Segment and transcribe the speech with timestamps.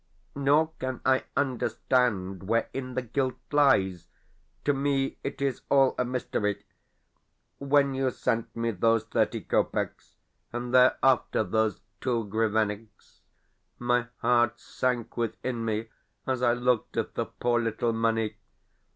[0.35, 4.07] Nor can I understand wherein the guilt lies.
[4.65, 6.65] To me it is all a mystery.
[7.59, 10.15] When you sent me those thirty kopecks,
[10.51, 13.21] and thereafter those two grivenniks,
[13.77, 15.89] my heart sank within me
[16.25, 18.37] as I looked at the poor little money.